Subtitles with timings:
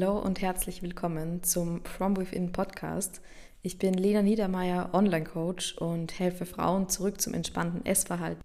[0.00, 3.20] Hallo und herzlich willkommen zum From Within Podcast.
[3.62, 8.40] Ich bin Lena Niedermeyer, Online-Coach und helfe Frauen zurück zum entspannten Essverhalten.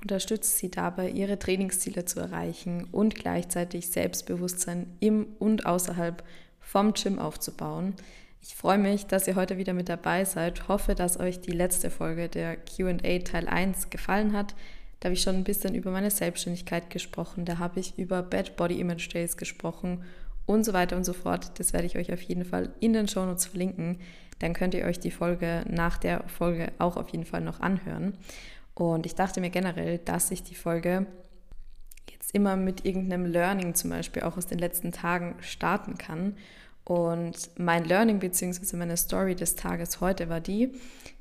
[0.00, 6.24] Unterstütze sie dabei, ihre Trainingsziele zu erreichen und gleichzeitig Selbstbewusstsein im und außerhalb
[6.58, 7.92] vom Gym aufzubauen.
[8.40, 10.68] Ich freue mich, dass ihr heute wieder mit dabei seid.
[10.68, 14.54] Hoffe, dass euch die letzte Folge der QA Teil 1 gefallen hat.
[15.00, 17.44] Da habe ich schon ein bisschen über meine Selbstständigkeit gesprochen.
[17.44, 20.02] Da habe ich über Bad Body Image Days gesprochen
[20.48, 21.58] und so weiter und so fort.
[21.58, 23.98] Das werde ich euch auf jeden Fall in den Shownotes verlinken.
[24.38, 28.16] Dann könnt ihr euch die Folge nach der Folge auch auf jeden Fall noch anhören.
[28.74, 31.06] Und ich dachte mir generell, dass ich die Folge
[32.10, 36.34] jetzt immer mit irgendeinem Learning zum Beispiel auch aus den letzten Tagen starten kann.
[36.84, 38.76] Und mein Learning bzw.
[38.76, 40.72] meine Story des Tages heute war die,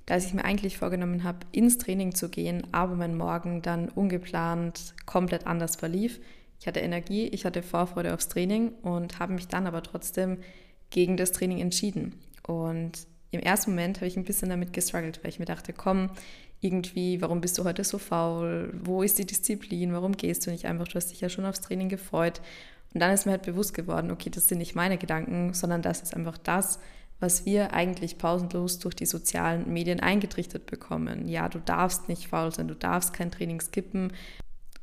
[0.05, 4.93] dass ich mir eigentlich vorgenommen habe, ins Training zu gehen, aber mein Morgen dann ungeplant
[5.05, 6.21] komplett anders verlief.
[6.59, 10.39] Ich hatte Energie, ich hatte Vorfreude aufs Training und habe mich dann aber trotzdem
[10.89, 12.15] gegen das Training entschieden.
[12.45, 16.09] Und im ersten Moment habe ich ein bisschen damit gestruggelt, weil ich mir dachte, komm,
[16.61, 18.73] irgendwie, warum bist du heute so faul?
[18.83, 19.93] Wo ist die Disziplin?
[19.93, 20.87] Warum gehst du nicht einfach?
[20.87, 22.41] Du hast dich ja schon aufs Training gefreut.
[22.93, 26.01] Und dann ist mir halt bewusst geworden, okay, das sind nicht meine Gedanken, sondern das
[26.01, 26.79] ist einfach das,
[27.19, 31.27] was wir eigentlich pausenlos durch die sozialen Medien eingetrichtert bekommen.
[31.27, 34.13] Ja, du darfst nicht faul sein, du darfst kein Training skippen,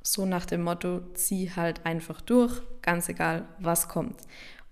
[0.06, 4.16] so nach dem Motto, zieh halt einfach durch, ganz egal, was kommt.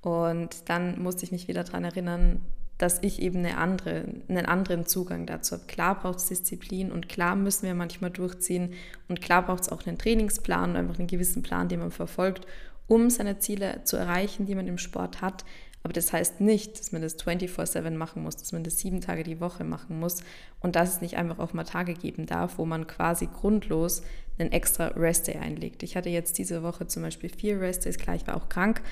[0.03, 2.43] Und dann musste ich mich wieder daran erinnern,
[2.79, 5.67] dass ich eben eine andere, einen anderen Zugang dazu habe.
[5.67, 8.75] Klar braucht es Disziplin und klar müssen wir manchmal durchziehen
[9.09, 12.47] und klar braucht es auch einen Trainingsplan einfach einen gewissen Plan, den man verfolgt,
[12.89, 15.45] um seine Ziele zu erreichen, die man im Sport hat.
[15.83, 19.25] Aber das heißt nicht, dass man das 24-7 machen muss, dass man das sieben Tage
[19.25, 20.23] die Woche machen muss
[20.61, 24.03] und dass es nicht einfach auch mal Tage geben darf, wo man quasi grundlos
[24.39, 25.83] einen extra Rest-Day einlegt.
[25.83, 28.83] Ich hatte jetzt diese Woche zum Beispiel vier Rest-Days, klar, ich war auch krank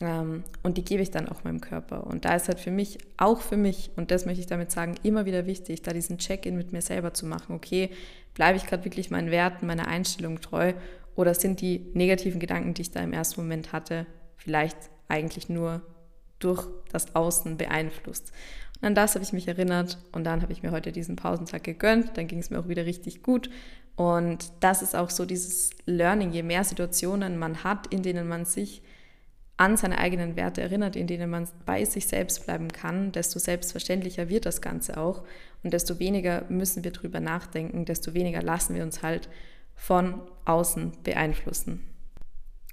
[0.00, 2.06] ähm, und die gebe ich dann auch meinem Körper.
[2.06, 4.96] Und da ist halt für mich, auch für mich, und das möchte ich damit sagen,
[5.02, 7.54] immer wieder wichtig, da diesen Check-in mit mir selber zu machen.
[7.54, 7.90] Okay,
[8.34, 10.74] bleibe ich gerade wirklich meinen Werten, meiner Einstellung treu
[11.14, 14.76] oder sind die negativen Gedanken, die ich da im ersten Moment hatte, vielleicht
[15.08, 15.82] eigentlich nur
[16.44, 18.32] durch das Außen beeinflusst.
[18.80, 21.64] Und an das habe ich mich erinnert und dann habe ich mir heute diesen Pausentag
[21.64, 22.16] gegönnt.
[22.16, 23.48] Dann ging es mir auch wieder richtig gut.
[23.94, 26.32] Und das ist auch so dieses Learning.
[26.32, 28.82] Je mehr Situationen man hat, in denen man sich
[29.56, 34.28] an seine eigenen Werte erinnert, in denen man bei sich selbst bleiben kann, desto selbstverständlicher
[34.28, 35.22] wird das Ganze auch.
[35.62, 39.28] Und desto weniger müssen wir drüber nachdenken, desto weniger lassen wir uns halt
[39.76, 41.86] von außen beeinflussen.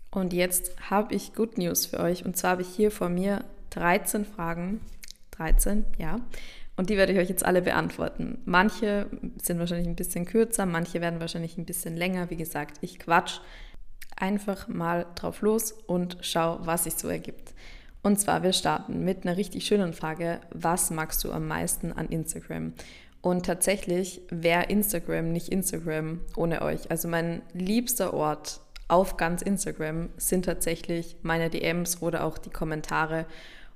[0.10, 2.26] Und jetzt habe ich Good News für euch.
[2.26, 4.82] Und zwar habe ich hier vor mir 13 Fragen.
[5.32, 6.20] 13, ja.
[6.76, 8.40] Und die werde ich euch jetzt alle beantworten.
[8.46, 9.08] Manche
[9.42, 12.30] sind wahrscheinlich ein bisschen kürzer, manche werden wahrscheinlich ein bisschen länger.
[12.30, 13.40] Wie gesagt, ich quatsch
[14.16, 17.54] einfach mal drauf los und schau, was sich so ergibt.
[18.02, 20.40] Und zwar, wir starten mit einer richtig schönen Frage.
[20.52, 22.74] Was magst du am meisten an Instagram?
[23.22, 26.90] Und tatsächlich wäre Instagram nicht Instagram ohne euch.
[26.90, 33.26] Also mein liebster Ort auf ganz Instagram sind tatsächlich meine DMs oder auch die Kommentare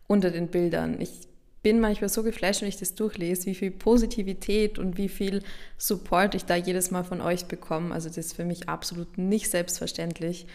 [0.07, 0.99] unter den Bildern.
[0.99, 1.27] Ich
[1.63, 5.41] bin manchmal so geflasht, wenn ich das durchlese, wie viel Positivität und wie viel
[5.77, 7.93] Support ich da jedes Mal von euch bekomme.
[7.93, 10.45] Also das ist für mich absolut nicht selbstverständlich.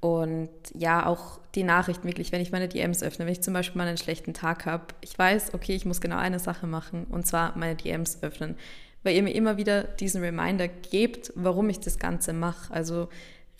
[0.00, 3.78] Und ja, auch die Nachrichten wirklich, wenn ich meine DMs öffne, wenn ich zum Beispiel
[3.78, 7.26] mal einen schlechten Tag habe, ich weiß, okay, ich muss genau eine Sache machen und
[7.26, 8.56] zwar meine DMs öffnen,
[9.02, 12.72] weil ihr mir immer wieder diesen Reminder gebt, warum ich das Ganze mache.
[12.72, 13.08] Also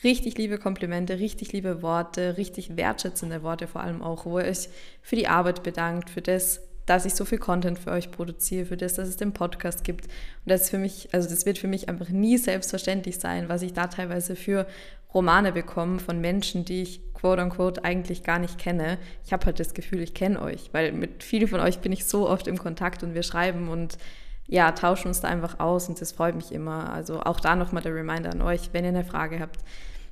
[0.03, 4.69] richtig liebe Komplimente, richtig liebe Worte, richtig wertschätzende Worte vor allem auch, wo ihr euch
[5.03, 8.77] für die Arbeit bedankt, für das, dass ich so viel Content für euch produziere, für
[8.77, 10.07] das, dass es den Podcast gibt.
[10.07, 10.13] Und
[10.47, 13.73] das ist für mich, also das wird für mich einfach nie selbstverständlich sein, was ich
[13.73, 14.67] da teilweise für
[15.15, 18.99] Romane bekomme von Menschen, die ich quote unquote eigentlich gar nicht kenne.
[19.25, 22.05] Ich habe halt das Gefühl, ich kenne euch, weil mit vielen von euch bin ich
[22.05, 23.97] so oft im Kontakt und wir schreiben und
[24.47, 26.93] ja, tauschen uns da einfach aus und das freut mich immer.
[26.93, 29.61] Also auch da nochmal der Reminder an euch, wenn ihr eine Frage habt,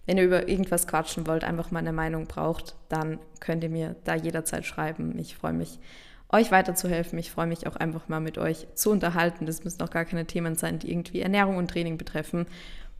[0.06, 4.14] wenn ihr über irgendwas quatschen wollt, einfach meine Meinung braucht, dann könnt ihr mir da
[4.14, 5.18] jederzeit schreiben.
[5.18, 5.78] Ich freue mich,
[6.32, 7.18] euch weiterzuhelfen.
[7.18, 9.46] Ich freue mich auch einfach mal mit euch zu unterhalten.
[9.46, 12.46] Das müssen auch gar keine Themen sein, die irgendwie Ernährung und Training betreffen.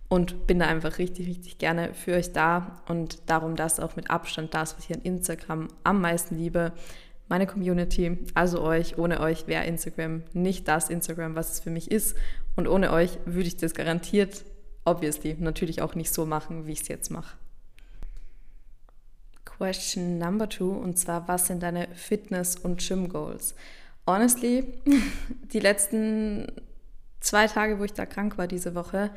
[0.08, 2.82] Und bin da einfach richtig, richtig gerne für euch da.
[2.86, 6.72] Und darum das auch mit Abstand das, was ich an Instagram am meisten liebe.
[7.28, 8.98] Meine Community, also euch.
[8.98, 12.16] Ohne euch wäre Instagram nicht das Instagram, was es für mich ist.
[12.56, 14.44] Und ohne euch würde ich das garantiert
[14.84, 17.36] obviously natürlich auch nicht so machen, wie ich es jetzt mache.
[19.44, 23.54] Question number two, und zwar, was sind deine Fitness- und Gym-Goals?
[24.06, 24.64] Honestly,
[25.52, 26.46] die letzten
[27.20, 29.10] zwei Tage, wo ich da krank war diese Woche,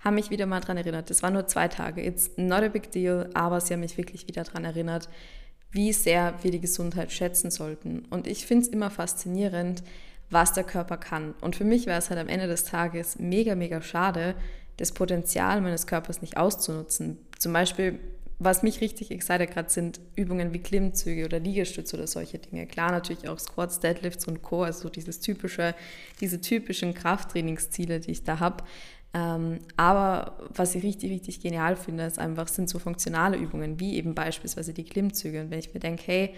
[0.00, 1.10] haben mich wieder mal daran erinnert.
[1.10, 2.04] Das waren nur zwei Tage.
[2.04, 5.08] It's not a big deal, aber sie haben mich wirklich wieder daran erinnert,
[5.74, 8.04] wie sehr wir die Gesundheit schätzen sollten.
[8.10, 9.82] Und ich finde es immer faszinierend,
[10.30, 11.34] was der Körper kann.
[11.40, 14.34] Und für mich wäre es halt am Ende des Tages mega, mega schade,
[14.76, 17.18] das Potenzial meines Körpers nicht auszunutzen.
[17.38, 17.98] Zum Beispiel,
[18.38, 22.66] was mich richtig excited gerade sind Übungen wie Klimmzüge oder Liegestütze oder solche Dinge.
[22.66, 25.74] Klar, natürlich auch Squats, Deadlifts und Co., also dieses typische,
[26.20, 28.64] diese typischen Krafttrainingsziele, die ich da habe.
[29.14, 33.94] Ähm, aber was ich richtig, richtig genial finde, ist einfach, sind so funktionale Übungen, wie
[33.94, 35.40] eben beispielsweise die Klimmzüge.
[35.40, 36.34] Und wenn ich mir denke, hey,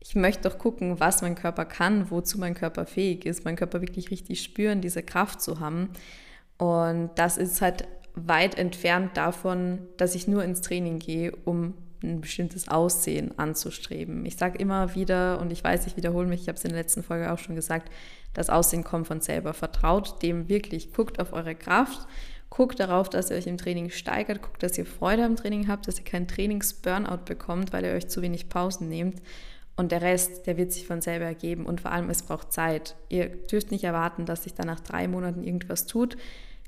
[0.00, 3.80] ich möchte doch gucken, was mein Körper kann, wozu mein Körper fähig ist, mein Körper
[3.80, 5.90] wirklich richtig spüren, diese Kraft zu haben.
[6.58, 12.20] Und das ist halt weit entfernt davon, dass ich nur ins Training gehe, um ein
[12.20, 14.24] bestimmtes Aussehen anzustreben.
[14.26, 16.80] Ich sage immer wieder, und ich weiß, ich wiederhole mich, ich habe es in der
[16.80, 17.90] letzten Folge auch schon gesagt,
[18.32, 19.54] das Aussehen kommt von selber.
[19.54, 22.06] Vertraut dem wirklich, guckt auf eure Kraft,
[22.48, 25.88] guckt darauf, dass ihr euch im Training steigert, guckt, dass ihr Freude am Training habt,
[25.88, 29.20] dass ihr keinen Trainings-Burnout bekommt, weil ihr euch zu wenig Pausen nehmt.
[29.76, 31.64] Und der Rest, der wird sich von selber ergeben.
[31.64, 32.96] Und vor allem, es braucht Zeit.
[33.08, 36.16] Ihr dürft nicht erwarten, dass sich dann nach drei Monaten irgendwas tut.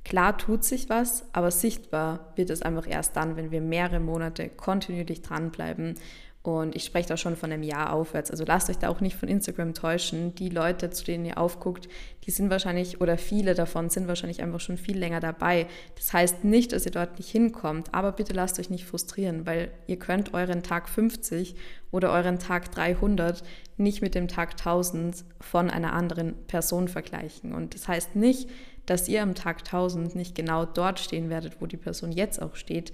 [0.04, 4.48] Klar tut sich was, aber sichtbar wird es einfach erst dann, wenn wir mehrere Monate
[4.48, 5.94] kontinuierlich dranbleiben.
[6.42, 8.32] Und ich spreche da schon von einem Jahr aufwärts.
[8.32, 10.34] Also lasst euch da auch nicht von Instagram täuschen.
[10.34, 11.88] Die Leute, zu denen ihr aufguckt,
[12.24, 15.68] die sind wahrscheinlich, oder viele davon sind wahrscheinlich einfach schon viel länger dabei.
[15.94, 19.70] Das heißt nicht, dass ihr dort nicht hinkommt, aber bitte lasst euch nicht frustrieren, weil
[19.86, 21.54] ihr könnt euren Tag 50
[21.92, 23.44] oder euren Tag 300
[23.76, 27.52] nicht mit dem Tag 1000 von einer anderen Person vergleichen.
[27.52, 28.50] Und das heißt nicht,
[28.86, 32.56] dass ihr am Tag 1000 nicht genau dort stehen werdet, wo die Person jetzt auch
[32.56, 32.92] steht.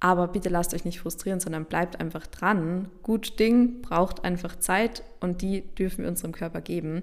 [0.00, 2.88] Aber bitte lasst euch nicht frustrieren, sondern bleibt einfach dran.
[3.02, 7.02] Gut Ding braucht einfach Zeit und die dürfen wir unserem Körper geben.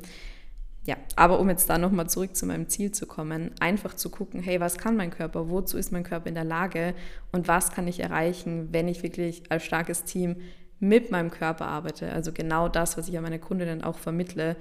[0.84, 4.42] Ja, aber um jetzt da nochmal zurück zu meinem Ziel zu kommen, einfach zu gucken,
[4.42, 6.96] hey, was kann mein Körper, wozu ist mein Körper in der Lage
[7.32, 10.38] und was kann ich erreichen, wenn ich wirklich als starkes Team
[10.80, 12.12] mit meinem Körper arbeite.
[12.12, 14.56] Also genau das, was ich an meine Kundinnen auch vermittle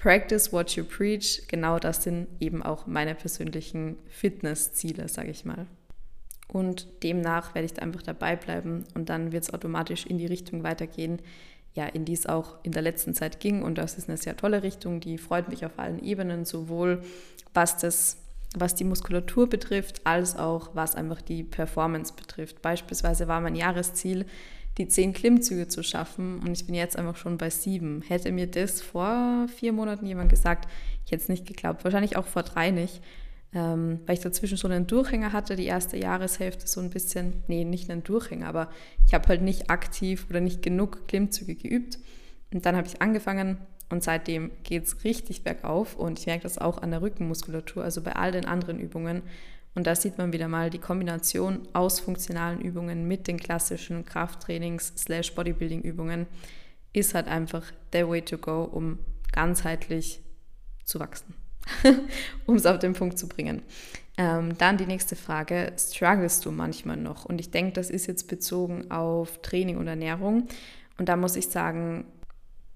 [0.00, 5.66] Practice what you preach, genau das sind eben auch meine persönlichen Fitnessziele, sage ich mal.
[6.48, 10.26] Und demnach werde ich da einfach dabei bleiben und dann wird es automatisch in die
[10.26, 11.20] Richtung weitergehen,
[11.74, 13.62] ja, in die es auch in der letzten Zeit ging.
[13.62, 17.02] Und das ist eine sehr tolle Richtung, die freut mich auf allen Ebenen, sowohl
[17.52, 18.16] was das
[18.56, 22.62] was die Muskulatur betrifft, als auch was einfach die Performance betrifft.
[22.62, 24.26] Beispielsweise war mein Jahresziel,
[24.80, 28.02] die zehn Klimmzüge zu schaffen und ich bin jetzt einfach schon bei sieben.
[28.08, 30.68] Hätte mir das vor vier Monaten jemand gesagt,
[31.04, 31.84] ich hätte es nicht geglaubt.
[31.84, 33.02] Wahrscheinlich auch vor drei nicht,
[33.52, 37.64] ähm, weil ich dazwischen so einen Durchhänger hatte, die erste Jahreshälfte so ein bisschen, nee,
[37.64, 38.70] nicht einen Durchhänger, aber
[39.06, 41.98] ich habe halt nicht aktiv oder nicht genug Klimmzüge geübt.
[42.50, 43.58] Und dann habe ich angefangen
[43.90, 48.00] und seitdem geht es richtig bergauf und ich merke das auch an der Rückenmuskulatur, also
[48.00, 49.22] bei all den anderen Übungen
[49.74, 56.26] und da sieht man wieder mal die Kombination aus funktionalen Übungen mit den klassischen Krafttrainings-Bodybuilding-Übungen
[56.92, 57.62] ist halt einfach
[57.92, 58.98] der way to go, um
[59.32, 60.20] ganzheitlich
[60.84, 61.34] zu wachsen,
[62.46, 63.62] um es auf den Punkt zu bringen.
[64.16, 67.24] Ähm, dann die nächste Frage, strugglest du manchmal noch?
[67.24, 70.48] Und ich denke, das ist jetzt bezogen auf Training und Ernährung.
[70.98, 72.06] Und da muss ich sagen,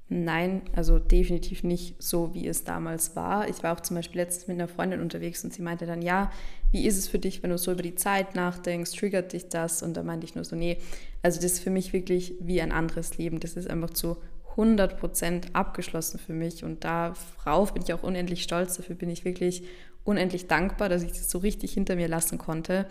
[0.09, 3.49] Nein, also definitiv nicht so, wie es damals war.
[3.49, 6.31] Ich war auch zum Beispiel letztens mit einer Freundin unterwegs und sie meinte dann, ja,
[6.75, 9.83] wie ist es für dich, wenn du so über die Zeit nachdenkst, triggert dich das?
[9.83, 10.79] Und da meinte ich nur so, nee,
[11.23, 13.39] also das ist für mich wirklich wie ein anderes Leben.
[13.39, 14.17] Das ist einfach zu
[14.51, 18.77] 100 Prozent abgeschlossen für mich und darauf bin ich auch unendlich stolz.
[18.77, 19.63] Dafür bin ich wirklich
[20.03, 22.87] unendlich dankbar, dass ich das so richtig hinter mir lassen konnte.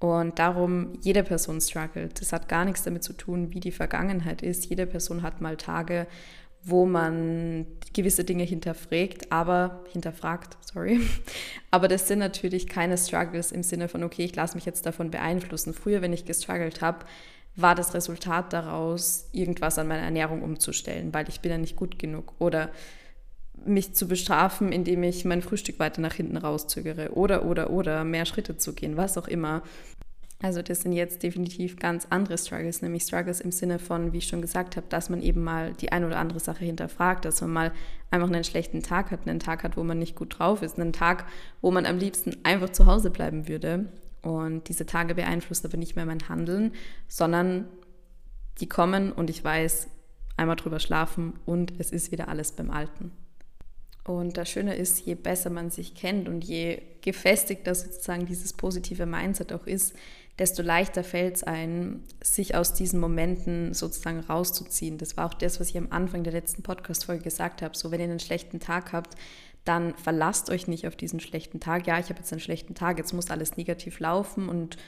[0.00, 2.20] Und darum, jede Person struggelt.
[2.20, 4.66] Das hat gar nichts damit zu tun, wie die Vergangenheit ist.
[4.66, 6.06] Jede Person hat mal Tage,
[6.62, 11.00] wo man gewisse Dinge hinterfragt, aber hinterfragt, sorry.
[11.72, 15.10] Aber das sind natürlich keine Struggles im Sinne von, okay, ich lasse mich jetzt davon
[15.10, 15.72] beeinflussen.
[15.72, 17.04] Früher, wenn ich gestruggelt habe,
[17.56, 21.98] war das Resultat daraus, irgendwas an meiner Ernährung umzustellen, weil ich bin ja nicht gut
[21.98, 22.34] genug.
[22.38, 22.70] Oder
[23.64, 27.12] mich zu bestrafen, indem ich mein Frühstück weiter nach hinten rauszögere.
[27.12, 29.62] Oder, oder, oder mehr Schritte zu gehen, was auch immer.
[30.42, 34.26] Also das sind jetzt definitiv ganz andere Struggles, nämlich Struggles im Sinne von, wie ich
[34.26, 37.50] schon gesagt habe, dass man eben mal die eine oder andere Sache hinterfragt, dass man
[37.50, 37.72] mal
[38.10, 40.94] einfach einen schlechten Tag hat, einen Tag hat, wo man nicht gut drauf ist, einen
[40.94, 41.26] Tag,
[41.60, 43.92] wo man am liebsten einfach zu Hause bleiben würde.
[44.22, 46.72] Und diese Tage beeinflussen aber nicht mehr mein Handeln,
[47.06, 47.66] sondern
[48.60, 49.88] die kommen und ich weiß,
[50.36, 53.12] einmal drüber schlafen und es ist wieder alles beim Alten.
[54.04, 59.06] Und das Schöne ist, je besser man sich kennt und je gefestigter sozusagen dieses positive
[59.06, 59.94] Mindset auch ist,
[60.40, 64.96] desto leichter fällt es ein, sich aus diesen Momenten sozusagen rauszuziehen.
[64.96, 67.76] Das war auch das, was ich am Anfang der letzten Podcast-Folge gesagt habe.
[67.76, 69.16] So, wenn ihr einen schlechten Tag habt,
[69.66, 71.86] dann verlasst euch nicht auf diesen schlechten Tag.
[71.86, 74.78] Ja, ich habe jetzt einen schlechten Tag, jetzt muss alles negativ laufen und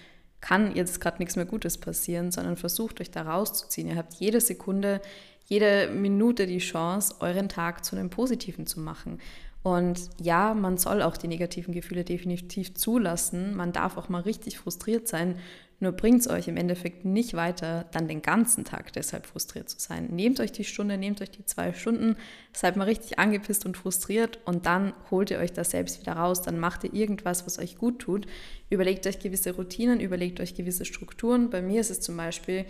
[0.41, 3.89] kann jetzt gerade nichts mehr Gutes passieren, sondern versucht euch da rauszuziehen.
[3.89, 5.03] Ihr habt jede Sekunde,
[5.45, 9.19] jede Minute die Chance, euren Tag zu einem positiven zu machen.
[9.63, 13.55] Und ja, man soll auch die negativen Gefühle definitiv zulassen.
[13.55, 15.37] Man darf auch mal richtig frustriert sein.
[15.83, 19.81] Nur bringt es euch im Endeffekt nicht weiter, dann den ganzen Tag deshalb frustriert zu
[19.81, 20.11] sein.
[20.13, 22.15] Nehmt euch die Stunde, nehmt euch die zwei Stunden,
[22.53, 26.41] seid mal richtig angepisst und frustriert und dann holt ihr euch das selbst wieder raus.
[26.41, 28.27] Dann macht ihr irgendwas, was euch gut tut.
[28.71, 31.51] Überlegt euch gewisse Routinen, überlegt euch gewisse Strukturen.
[31.51, 32.65] Bei mir ist es zum Beispiel,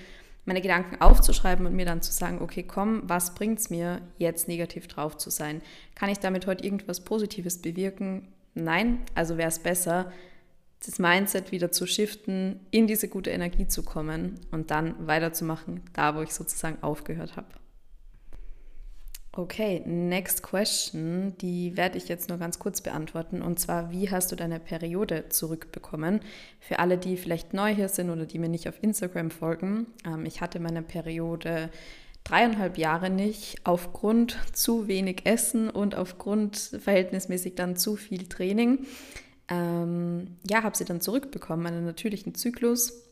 [0.45, 4.49] meine Gedanken aufzuschreiben und mir dann zu sagen, okay, komm, was bringt es mir, jetzt
[4.49, 5.63] negativ drauf zu sein?
[5.95, 8.29] Kann ich damit heute irgendwas Positives bewirken?
[8.55, 10.13] Nein, also wäre es besser,
[10.85, 16.17] das Mindset wieder zu shiften, in diese gute Energie zu kommen und dann weiterzumachen, da
[16.17, 17.62] wo ich sozusagen aufgehört habe.
[19.35, 23.41] Okay, next question, die werde ich jetzt nur ganz kurz beantworten.
[23.41, 26.21] Und zwar, wie hast du deine Periode zurückbekommen?
[26.61, 30.27] Für alle, die vielleicht neu hier sind oder die mir nicht auf Instagram folgen, ähm,
[30.27, 31.71] ich hatte meine Periode
[32.25, 38.85] dreieinhalb Jahre nicht aufgrund zu wenig Essen und aufgrund verhältnismäßig dann zu viel Training.
[39.49, 43.12] Ähm, ja, habe sie dann zurückbekommen, einen natürlichen Zyklus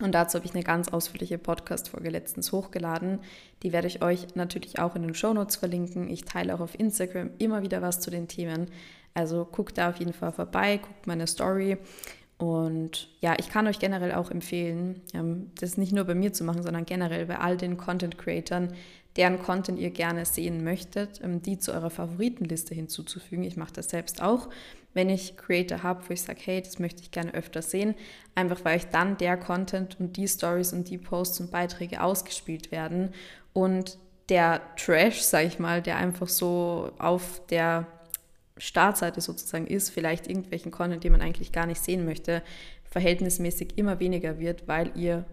[0.00, 3.20] und dazu habe ich eine ganz ausführliche Podcast-Folge letztens hochgeladen.
[3.62, 6.10] Die werde ich euch natürlich auch in den Show Notes verlinken.
[6.10, 8.66] Ich teile auch auf Instagram immer wieder was zu den Themen.
[9.14, 11.78] Also guckt da auf jeden Fall vorbei, guckt meine Story.
[12.36, 16.44] Und ja, ich kann euch generell auch empfehlen, ähm, das nicht nur bei mir zu
[16.44, 18.74] machen, sondern generell bei all den Content-Creatern,
[19.16, 23.44] deren Content ihr gerne sehen möchtet, ähm, die zu eurer Favoritenliste hinzuzufügen.
[23.44, 24.48] Ich mache das selbst auch
[24.96, 27.94] wenn ich Creator habe, wo ich sage, hey, das möchte ich gerne öfter sehen,
[28.34, 32.72] einfach weil ich dann der Content und die Stories und die Posts und Beiträge ausgespielt
[32.72, 33.12] werden
[33.52, 33.98] und
[34.30, 37.86] der Trash, sage ich mal, der einfach so auf der
[38.56, 42.42] Startseite sozusagen ist, vielleicht irgendwelchen Content, den man eigentlich gar nicht sehen möchte,
[42.84, 45.26] verhältnismäßig immer weniger wird, weil ihr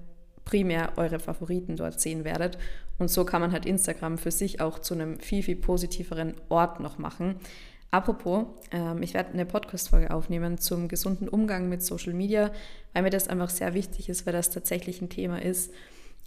[0.43, 2.57] primär eure Favoriten dort sehen werdet.
[3.00, 6.79] Und so kann man halt Instagram für sich auch zu einem viel, viel positiveren Ort
[6.79, 7.35] noch machen.
[7.91, 12.51] Apropos, ähm, ich werde eine Podcast-Folge aufnehmen zum gesunden Umgang mit Social Media,
[12.93, 15.71] weil mir das einfach sehr wichtig ist, weil das tatsächlich ein Thema ist,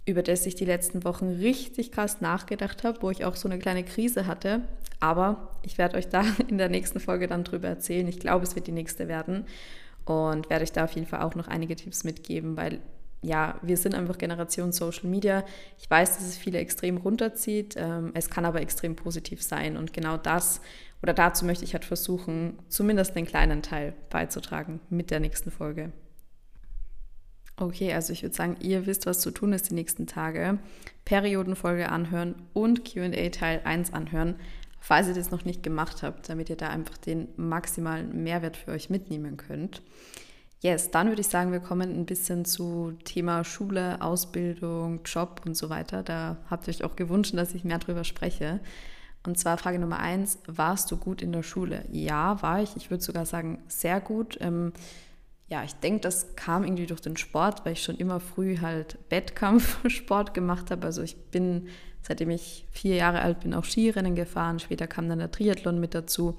[0.05, 3.59] über das ich die letzten Wochen richtig krass nachgedacht habe, wo ich auch so eine
[3.59, 4.61] kleine Krise hatte.
[5.01, 8.07] Aber ich werde euch da in der nächsten Folge dann drüber erzählen.
[8.07, 9.45] Ich glaube, es wird die nächste werden
[10.05, 12.79] und werde euch da auf jeden Fall auch noch einige Tipps mitgeben, weil
[13.21, 15.43] ja, wir sind einfach Generation Social Media.
[15.79, 17.75] Ich weiß, dass es viele extrem runterzieht.
[17.77, 19.75] Ähm, es kann aber extrem positiv sein.
[19.75, 20.61] Und genau das
[21.01, 25.91] oder dazu möchte ich halt versuchen, zumindest den kleinen Teil beizutragen mit der nächsten Folge.
[27.59, 30.59] Okay, also ich würde sagen, ihr wisst, was zu tun ist die nächsten Tage.
[31.05, 34.35] Periodenfolge anhören und QA Teil 1 anhören,
[34.79, 38.71] falls ihr das noch nicht gemacht habt, damit ihr da einfach den maximalen Mehrwert für
[38.71, 39.81] euch mitnehmen könnt.
[40.61, 45.55] Yes, dann würde ich sagen, wir kommen ein bisschen zu Thema Schule, Ausbildung, Job und
[45.55, 46.01] so weiter.
[46.01, 48.59] Da habt ihr euch auch gewünscht, dass ich mehr darüber spreche.
[49.23, 51.85] Und zwar Frage Nummer eins, warst du gut in der Schule?
[51.91, 52.75] Ja, war ich.
[52.75, 54.37] Ich würde sogar sagen, sehr gut.
[54.41, 54.73] Ähm,
[55.47, 58.97] ja, ich denke, das kam irgendwie durch den Sport, weil ich schon immer früh halt
[59.09, 60.87] Wettkampfsport gemacht habe.
[60.87, 61.67] Also ich bin,
[62.01, 64.59] seitdem ich vier Jahre alt bin, auch Skirennen gefahren.
[64.59, 66.37] Später kam dann der Triathlon mit dazu.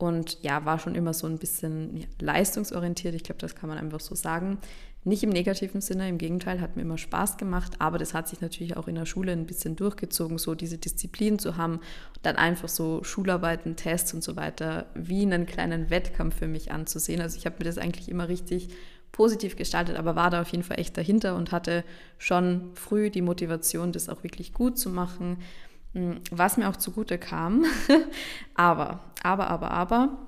[0.00, 3.14] Und ja, war schon immer so ein bisschen leistungsorientiert.
[3.14, 4.56] Ich glaube, das kann man einfach so sagen.
[5.04, 8.40] Nicht im negativen Sinne, im Gegenteil, hat mir immer Spaß gemacht, aber das hat sich
[8.40, 11.80] natürlich auch in der Schule ein bisschen durchgezogen, so diese Disziplin zu haben,
[12.22, 17.20] dann einfach so Schularbeiten, Tests und so weiter wie einen kleinen Wettkampf für mich anzusehen.
[17.20, 18.70] Also ich habe mir das eigentlich immer richtig
[19.12, 21.84] positiv gestaltet, aber war da auf jeden Fall echt dahinter und hatte
[22.16, 25.36] schon früh die Motivation, das auch wirklich gut zu machen,
[25.92, 27.64] hm, was mir auch zugute kam.
[28.54, 30.18] aber, aber, aber, aber,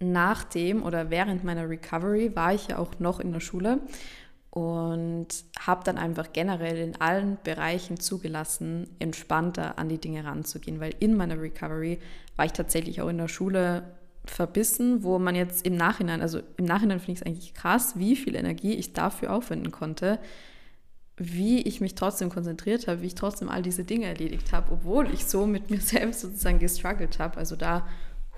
[0.00, 3.80] nach dem oder während meiner Recovery war ich ja auch noch in der Schule
[4.50, 10.94] und habe dann einfach generell in allen Bereichen zugelassen, entspannter an die Dinge ranzugehen, weil
[10.98, 11.98] in meiner Recovery
[12.36, 13.84] war ich tatsächlich auch in der Schule
[14.26, 18.14] verbissen, wo man jetzt im Nachhinein, also im Nachhinein finde ich es eigentlich krass, wie
[18.14, 20.18] viel Energie ich dafür aufwenden konnte,
[21.16, 25.12] wie ich mich trotzdem konzentriert habe, wie ich trotzdem all diese Dinge erledigt habe, obwohl
[25.12, 27.36] ich so mit mir selbst sozusagen gestruggelt habe.
[27.36, 27.86] Also da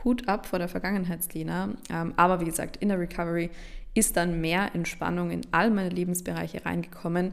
[0.05, 1.71] Hut ab vor der Vergangenheitslina.
[1.91, 3.51] Ähm, aber wie gesagt, in der Recovery
[3.95, 7.33] ist dann mehr Entspannung in all meine Lebensbereiche reingekommen,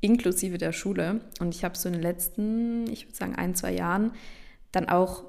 [0.00, 1.20] inklusive der Schule.
[1.40, 4.12] Und ich habe so in den letzten, ich würde sagen, ein, zwei Jahren
[4.72, 5.24] dann auch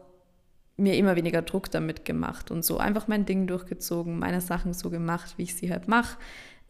[0.75, 4.89] mir immer weniger Druck damit gemacht und so einfach mein Ding durchgezogen, meine Sachen so
[4.89, 6.17] gemacht, wie ich sie halt mache.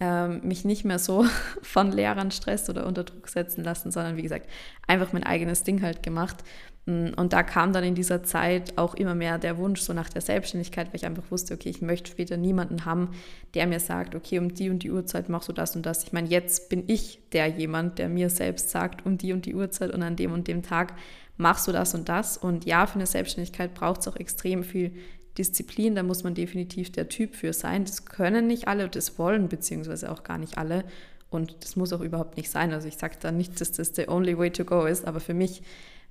[0.03, 1.25] Ähm, mich nicht mehr so
[1.62, 4.50] von Lehrern Stress oder unter Druck setzen lassen, sondern wie gesagt,
[4.86, 6.43] einfach mein eigenes Ding halt gemacht.
[6.86, 10.10] Mm, und da kam dann in dieser Zeit auch immer mehr der Wunsch so nach
[10.10, 13.12] der Selbstständigkeit, weil ich einfach wusste, okay, ich möchte später niemanden haben,
[13.53, 16.03] der mir sagt, okay, um die und die Uhrzeit machst du das und das.
[16.03, 19.55] Ich meine, jetzt bin ich der jemand, der mir selbst sagt, um die und die
[19.55, 20.95] Uhrzeit und an dem und dem Tag
[21.38, 22.36] machst du das und das.
[22.38, 24.91] Und ja, für eine Selbstständigkeit braucht es auch extrem viel
[25.37, 27.85] Disziplin, da muss man definitiv der Typ für sein.
[27.85, 30.83] Das können nicht alle und das wollen beziehungsweise auch gar nicht alle.
[31.29, 32.71] Und das muss auch überhaupt nicht sein.
[32.71, 35.33] Also ich sage da nicht, dass das the only way to go ist, aber für
[35.33, 35.63] mich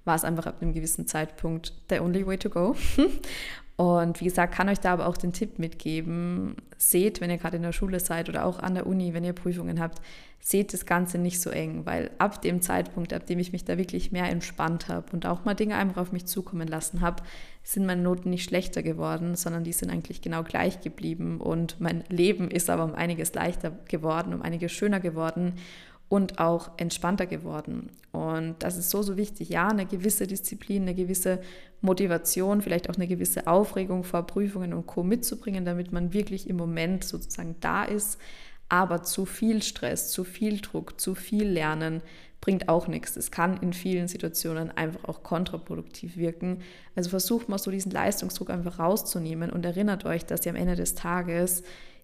[0.05, 2.75] war es einfach ab einem gewissen Zeitpunkt the only way to go.
[3.83, 7.57] Und wie gesagt, kann euch da aber auch den Tipp mitgeben, seht, wenn ihr gerade
[7.57, 10.01] in der Schule seid oder auch an der Uni, wenn ihr Prüfungen habt,
[10.39, 13.79] seht das Ganze nicht so eng, weil ab dem Zeitpunkt, ab dem ich mich da
[13.79, 17.25] wirklich mehr entspannt habe und auch mal Dinge einfach auf mich zukommen lassen habe,
[17.65, 21.41] sind meine Noten nicht schlechter geworden, sondern die sind eigentlich genau gleich geblieben.
[21.41, 25.55] Und mein Leben ist aber um einiges leichter geworden, um einiges schöner geworden
[26.13, 27.89] und auch entspannter geworden.
[28.13, 29.49] Und das ist so, so wichtig.
[29.49, 31.41] Ja, eine gewisse Disziplin, eine gewisse
[31.81, 35.03] Motivation, vielleicht auch eine gewisse Aufregung vor Prüfungen und Co.
[35.03, 38.19] mitzubringen, damit man wirklich im Moment sozusagen da ist.
[38.69, 42.03] Aber zu viel Stress, zu viel Druck, zu viel Lernen
[42.43, 43.17] bringt auch nichts.
[43.17, 46.59] Es kann in vielen Situationen einfach auch kontraproduktiv wirken.
[46.95, 50.77] Also versucht mal so diesen Leistungsdruck einfach rauszunehmen und erinnert euch, dass ihr am Ende
[50.77, 51.63] des Tages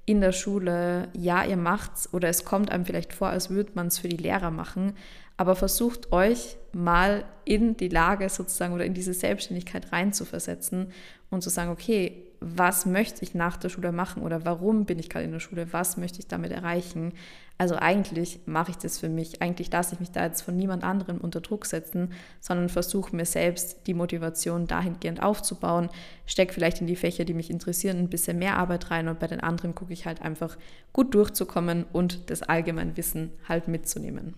[0.08, 3.88] in der Schule, ja, ihr macht's oder es kommt einem vielleicht vor, als würde man
[3.88, 4.94] es für die Lehrer machen,
[5.36, 10.92] aber versucht euch mal in die Lage sozusagen oder in diese Selbstständigkeit reinzuversetzen
[11.28, 15.08] und zu sagen, okay, was möchte ich nach der Schule machen oder warum bin ich
[15.08, 17.12] gerade in der Schule, was möchte ich damit erreichen.
[17.58, 20.84] Also eigentlich mache ich das für mich, eigentlich lasse ich mich da jetzt von niemand
[20.84, 25.88] anderem unter Druck setzen, sondern versuche mir selbst die Motivation dahingehend aufzubauen,
[26.26, 29.26] stecke vielleicht in die Fächer, die mich interessieren, ein bisschen mehr Arbeit rein und bei
[29.26, 30.56] den anderen gucke ich halt einfach
[30.92, 34.34] gut durchzukommen und das Allgemeinwissen halt mitzunehmen.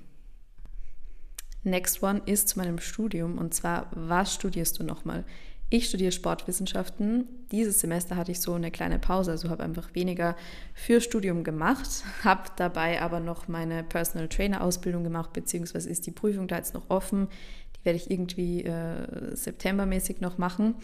[1.62, 5.24] Next one ist zu meinem Studium und zwar, was studierst du nochmal?
[5.72, 7.28] Ich studiere Sportwissenschaften.
[7.52, 10.34] Dieses Semester hatte ich so eine kleine Pause, also habe einfach weniger
[10.74, 11.88] für Studium gemacht,
[12.24, 16.74] habe dabei aber noch meine Personal Trainer Ausbildung gemacht, beziehungsweise ist die Prüfung da jetzt
[16.74, 17.28] noch offen.
[17.76, 20.74] Die werde ich irgendwie äh, septembermäßig noch machen.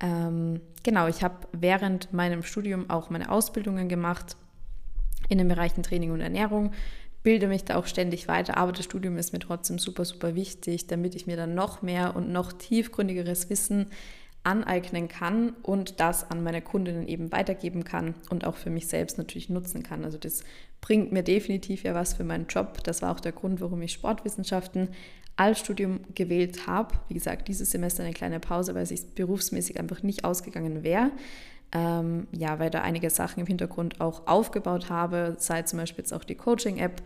[0.00, 4.36] Ähm, genau, ich habe während meinem Studium auch meine Ausbildungen gemacht
[5.28, 6.72] in den Bereichen Training und Ernährung
[7.22, 10.88] bilde mich da auch ständig weiter, aber das Studium ist mir trotzdem super, super wichtig,
[10.88, 13.86] damit ich mir dann noch mehr und noch tiefgründigeres Wissen
[14.44, 19.18] aneignen kann und das an meine Kundinnen eben weitergeben kann und auch für mich selbst
[19.18, 20.04] natürlich nutzen kann.
[20.04, 20.44] Also das
[20.80, 22.84] bringt mir definitiv ja was für meinen Job.
[22.84, 24.90] Das war auch der Grund, warum ich Sportwissenschaften
[25.36, 26.94] als Studium gewählt habe.
[27.08, 31.10] Wie gesagt, dieses Semester eine kleine Pause, weil es berufsmäßig einfach nicht ausgegangen wäre.
[31.72, 36.12] Ähm, ja, weil da einige Sachen im Hintergrund auch aufgebaut habe, sei zum Beispiel jetzt
[36.12, 37.02] auch die Coaching-App.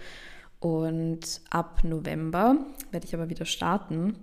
[0.60, 2.56] Und ab November
[2.90, 4.16] werde ich aber wieder starten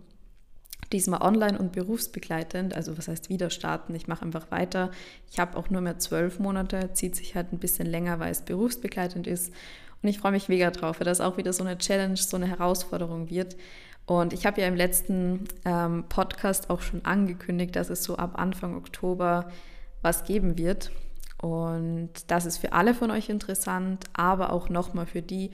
[0.91, 4.91] diesmal online und berufsbegleitend, also was heißt wieder starten, ich mache einfach weiter.
[5.31, 8.41] Ich habe auch nur mehr zwölf Monate, zieht sich halt ein bisschen länger, weil es
[8.41, 9.51] berufsbegleitend ist.
[10.01, 12.47] Und ich freue mich mega drauf, weil das auch wieder so eine Challenge, so eine
[12.47, 13.55] Herausforderung wird.
[14.05, 18.33] Und ich habe ja im letzten ähm, Podcast auch schon angekündigt, dass es so ab
[18.35, 19.51] Anfang Oktober
[20.03, 20.91] was geben wird.
[21.41, 25.51] Und das ist für alle von euch interessant, aber auch nochmal für die,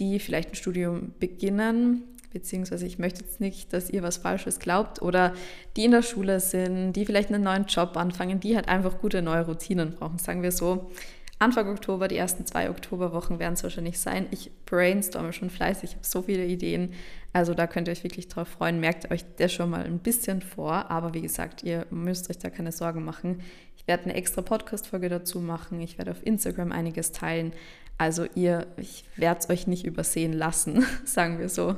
[0.00, 2.02] die vielleicht ein Studium beginnen
[2.34, 5.32] beziehungsweise ich möchte jetzt nicht, dass ihr was Falsches glaubt oder
[5.76, 9.22] die in der Schule sind, die vielleicht einen neuen Job anfangen, die halt einfach gute
[9.22, 10.90] neue Routinen brauchen, sagen wir so.
[11.38, 14.26] Anfang Oktober, die ersten zwei Oktoberwochen werden es wahrscheinlich sein.
[14.30, 16.92] Ich brainstorme schon fleißig, ich habe so viele Ideen.
[17.32, 18.78] Also da könnt ihr euch wirklich drauf freuen.
[18.78, 20.90] Merkt euch das schon mal ein bisschen vor.
[20.90, 23.42] Aber wie gesagt, ihr müsst euch da keine Sorgen machen.
[23.76, 25.80] Ich werde eine extra Podcast-Folge dazu machen.
[25.80, 27.52] Ich werde auf Instagram einiges teilen.
[27.98, 31.76] Also ihr, ich werde es euch nicht übersehen lassen, sagen wir so.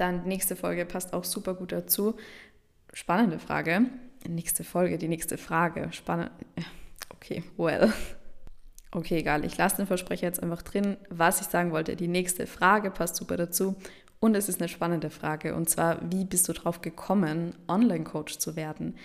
[0.00, 2.14] Dann die nächste Folge passt auch super gut dazu.
[2.94, 3.82] Spannende Frage.
[4.26, 5.88] Nächste Folge, die nächste Frage.
[5.92, 6.30] Spannend.
[7.22, 7.92] Okay, well.
[8.92, 9.44] Okay, egal.
[9.44, 10.96] Ich lasse den Versprecher jetzt einfach drin.
[11.10, 13.76] Was ich sagen wollte, die nächste Frage passt super dazu.
[14.20, 15.54] Und es ist eine spannende Frage.
[15.54, 18.96] Und zwar, wie bist du drauf gekommen, Online-Coach zu werden?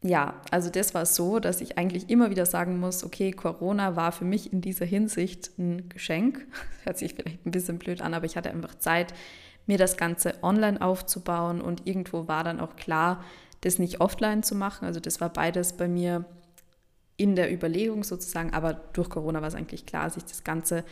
[0.00, 4.12] Ja, also das war so, dass ich eigentlich immer wieder sagen muss, okay, Corona war
[4.12, 6.46] für mich in dieser Hinsicht ein Geschenk.
[6.84, 9.12] Hört sich vielleicht ein bisschen blöd an, aber ich hatte einfach Zeit,
[9.66, 13.24] mir das Ganze online aufzubauen und irgendwo war dann auch klar,
[13.62, 14.84] das nicht offline zu machen.
[14.84, 16.24] Also das war beides bei mir
[17.16, 20.84] in der Überlegung sozusagen, aber durch Corona war es eigentlich klar, sich das Ganze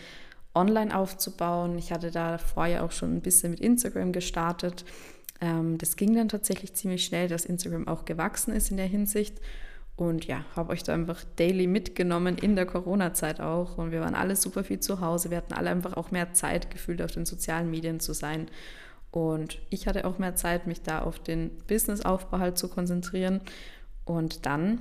[0.55, 1.77] online aufzubauen.
[1.79, 4.85] Ich hatte da vorher auch schon ein bisschen mit Instagram gestartet.
[5.41, 9.41] Ähm, das ging dann tatsächlich ziemlich schnell, dass Instagram auch gewachsen ist in der Hinsicht.
[9.97, 13.79] Und ja, habe euch da einfach daily mitgenommen in der Corona-Zeit auch.
[13.79, 15.31] Und wir waren alle super viel zu Hause.
[15.31, 18.49] Wir hatten alle einfach auch mehr Zeit gefühlt, auf den sozialen Medien zu sein.
[19.13, 23.41] Und ich hatte auch mehr Zeit, mich da auf den Businessaufbau halt zu konzentrieren.
[24.05, 24.81] Und dann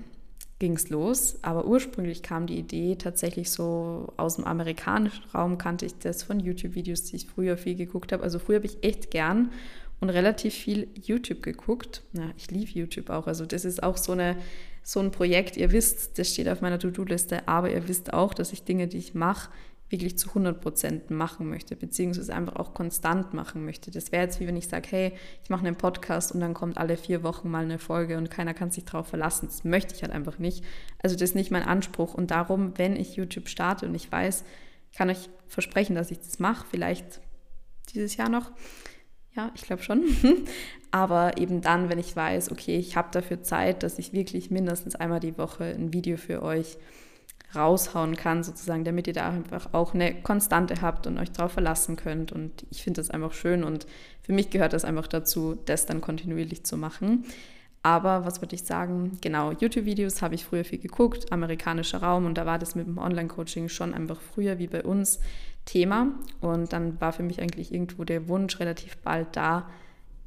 [0.58, 1.38] ging es los.
[1.43, 6.39] Aber ursprünglich kam die Idee tatsächlich so aus dem amerikanischen Raum, kannte ich das von
[6.39, 8.23] YouTube-Videos, die ich früher viel geguckt habe.
[8.23, 9.52] Also früher habe ich echt gern
[9.99, 12.02] und relativ viel YouTube geguckt.
[12.13, 13.28] Ja, ich liebe YouTube auch.
[13.28, 14.36] Also das ist auch so eine
[14.84, 18.52] so ein Projekt, ihr wisst, das steht auf meiner To-Do-Liste, aber ihr wisst auch, dass
[18.52, 19.50] ich Dinge, die ich mache,
[19.89, 23.91] wirklich zu 100 Prozent machen möchte, beziehungsweise einfach auch konstant machen möchte.
[23.91, 26.78] Das wäre jetzt wie wenn ich sage, hey, ich mache einen Podcast und dann kommt
[26.78, 29.48] alle vier Wochen mal eine Folge und keiner kann sich darauf verlassen.
[29.48, 30.63] Das möchte ich halt einfach nicht.
[31.02, 32.15] Also das ist nicht mein Anspruch.
[32.15, 34.43] Und darum, wenn ich YouTube starte und ich weiß,
[34.96, 37.22] kann euch versprechen, dass ich das mache, vielleicht
[37.93, 38.52] dieses Jahr noch,
[39.36, 40.04] ja, ich glaube schon.
[40.91, 44.96] Aber eben dann, wenn ich weiß, okay, ich habe dafür Zeit, dass ich wirklich mindestens
[44.96, 46.78] einmal die Woche ein Video für euch
[47.56, 51.96] raushauen kann, sozusagen, damit ihr da einfach auch eine Konstante habt und euch darauf verlassen
[51.96, 52.32] könnt.
[52.32, 53.86] Und ich finde das einfach schön und
[54.22, 57.26] für mich gehört das einfach dazu, das dann kontinuierlich zu machen.
[57.84, 59.17] Aber was würde ich sagen?
[59.22, 62.98] Genau, YouTube-Videos habe ich früher viel geguckt, amerikanischer Raum und da war das mit dem
[62.98, 65.19] Online-Coaching schon einfach früher wie bei uns
[65.65, 66.13] Thema.
[66.41, 69.69] Und dann war für mich eigentlich irgendwo der Wunsch relativ bald da,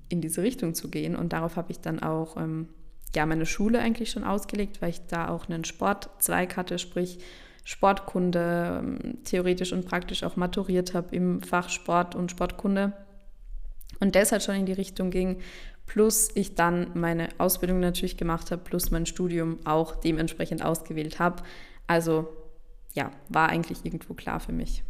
[0.09, 1.17] in diese Richtung zu gehen.
[1.17, 2.69] Und darauf habe ich dann auch ähm,
[3.15, 7.19] ja, meine Schule eigentlich schon ausgelegt, weil ich da auch einen Sportzweig hatte, sprich
[7.65, 12.93] Sportkunde, ähm, theoretisch und praktisch auch maturiert habe im Fach Sport und Sportkunde.
[13.99, 15.39] Und deshalb schon in die Richtung ging,
[15.87, 21.43] plus ich dann meine Ausbildung natürlich gemacht habe, plus mein Studium auch dementsprechend ausgewählt habe.
[21.87, 22.29] Also
[22.93, 24.83] ja, war eigentlich irgendwo klar für mich.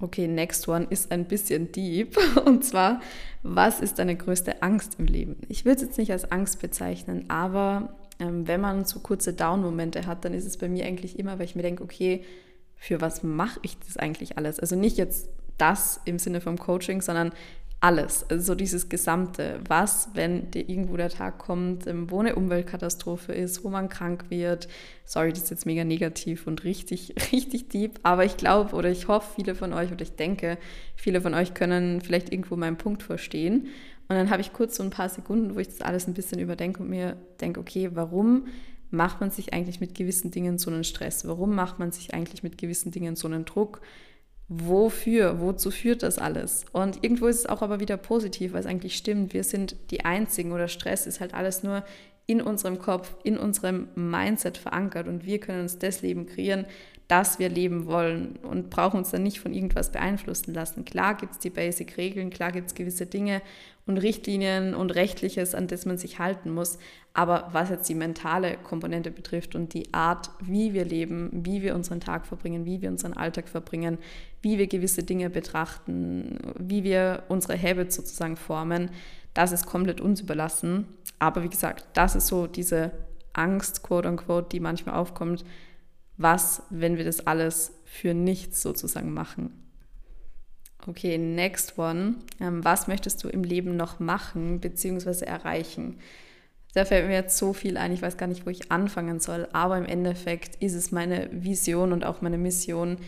[0.00, 2.16] Okay, next one ist ein bisschen deep.
[2.44, 3.00] Und zwar,
[3.42, 5.36] was ist deine größte Angst im Leben?
[5.48, 10.06] Ich würde es jetzt nicht als Angst bezeichnen, aber ähm, wenn man so kurze Down-Momente
[10.06, 12.24] hat, dann ist es bei mir eigentlich immer, weil ich mir denke, okay,
[12.76, 14.60] für was mache ich das eigentlich alles?
[14.60, 17.32] Also nicht jetzt das im Sinne vom Coaching, sondern
[17.80, 19.60] alles, also so dieses Gesamte.
[19.68, 24.24] Was, wenn dir irgendwo der Tag kommt, ähm, wo eine Umweltkatastrophe ist, wo man krank
[24.30, 24.68] wird.
[25.04, 29.06] Sorry, das ist jetzt mega negativ und richtig, richtig deep, aber ich glaube oder ich
[29.06, 30.58] hoffe, viele von euch oder ich denke,
[30.96, 33.68] viele von euch können vielleicht irgendwo meinen Punkt verstehen.
[34.08, 36.40] Und dann habe ich kurz so ein paar Sekunden, wo ich das alles ein bisschen
[36.40, 38.46] überdenke und mir denke, okay, warum
[38.90, 41.28] macht man sich eigentlich mit gewissen Dingen so einen Stress?
[41.28, 43.82] Warum macht man sich eigentlich mit gewissen Dingen so einen Druck?
[44.48, 46.64] Wofür, wozu führt das alles?
[46.72, 50.04] Und irgendwo ist es auch aber wieder positiv, weil es eigentlich stimmt, wir sind die
[50.04, 51.84] Einzigen oder Stress ist halt alles nur
[52.26, 56.66] in unserem Kopf, in unserem Mindset verankert und wir können uns das Leben kreieren,
[57.08, 60.84] das wir leben wollen und brauchen uns dann nicht von irgendwas beeinflussen lassen.
[60.84, 63.40] Klar gibt es die Basic-Regeln, klar gibt es gewisse Dinge
[63.88, 66.78] und Richtlinien und Rechtliches, an das man sich halten muss,
[67.14, 71.74] aber was jetzt die mentale Komponente betrifft und die Art, wie wir leben, wie wir
[71.74, 73.98] unseren Tag verbringen, wie wir unseren Alltag verbringen,
[74.42, 78.90] wie wir gewisse Dinge betrachten, wie wir unsere Habits sozusagen formen,
[79.34, 80.86] das ist komplett uns überlassen.
[81.18, 82.92] Aber wie gesagt, das ist so diese
[83.32, 85.44] Angst, quote unquote, die manchmal aufkommt.
[86.16, 89.67] Was, wenn wir das alles für nichts sozusagen machen?
[90.86, 92.16] Okay, next one.
[92.40, 95.24] Ähm, was möchtest du im Leben noch machen bzw.
[95.24, 95.98] erreichen?
[96.74, 99.48] Da fällt mir jetzt so viel ein, ich weiß gar nicht, wo ich anfangen soll,
[99.52, 102.98] aber im Endeffekt ist es meine Vision und auch meine Mission,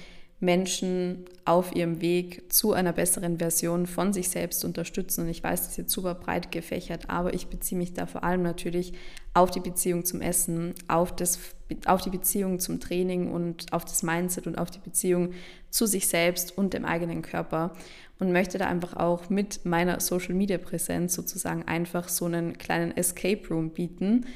[0.40, 5.22] Menschen auf ihrem Weg zu einer besseren Version von sich selbst unterstützen.
[5.24, 8.24] Und ich weiß, das ist jetzt super breit gefächert, aber ich beziehe mich da vor
[8.24, 8.94] allem natürlich
[9.34, 11.38] auf die Beziehung zum Essen, auf, das,
[11.84, 15.34] auf die Beziehung zum Training und auf das Mindset und auf die Beziehung
[15.68, 17.74] zu sich selbst und dem eigenen Körper.
[18.18, 23.70] Und möchte da einfach auch mit meiner Social-Media-Präsenz sozusagen einfach so einen kleinen Escape Room
[23.70, 24.26] bieten,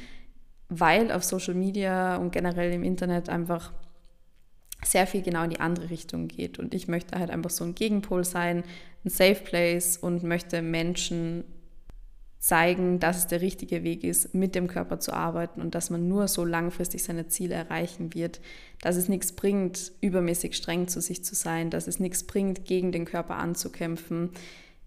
[0.69, 3.73] weil auf Social Media und generell im Internet einfach
[4.85, 6.59] sehr viel genau in die andere Richtung geht.
[6.59, 8.65] Und ich möchte halt einfach so ein Gegenpol sein,
[9.05, 11.45] ein Safe Place und möchte Menschen
[12.45, 16.09] zeigen, dass es der richtige Weg ist, mit dem Körper zu arbeiten und dass man
[16.09, 18.43] nur so langfristig seine Ziele erreichen wird,
[18.83, 22.93] dass es nichts bringt, übermäßig streng zu sich zu sein, dass es nichts bringt, gegen
[22.93, 24.29] den Körper anzukämpfen,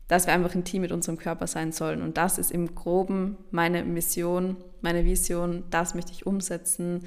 [0.07, 2.03] dass wir einfach ein Team mit unserem Körper sein sollen.
[2.03, 7.05] Und das ist im groben meine Mission, meine Vision, das möchte ich umsetzen